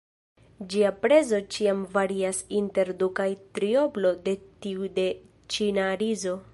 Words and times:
Ĝia 0.73 0.91
prezo 1.01 1.39
ĉiam 1.55 1.83
varias 1.97 2.41
inter 2.61 2.93
du- 3.03 3.11
kaj 3.21 3.29
trioblo 3.59 4.17
de 4.29 4.35
tiu 4.65 4.93
de 5.01 5.09
ĉina 5.57 5.91
rizo. 6.05 6.39